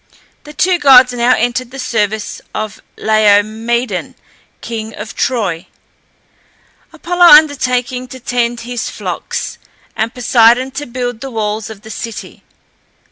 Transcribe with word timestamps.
The 0.45 0.53
two 0.53 0.79
gods 0.79 1.13
now 1.13 1.35
entered 1.35 1.69
the 1.69 1.77
service 1.77 2.41
of 2.55 2.81
Laomedon, 2.97 4.15
king 4.59 4.95
of 4.95 5.13
Troy, 5.13 5.67
Apollo 6.91 7.25
undertaking 7.25 8.07
to 8.07 8.19
tend 8.19 8.61
his 8.61 8.89
flocks, 8.89 9.59
and 9.95 10.11
Poseidon 10.11 10.71
to 10.71 10.87
build 10.87 11.21
the 11.21 11.29
walls 11.29 11.69
of 11.69 11.83
the 11.83 11.91
city. 11.91 12.41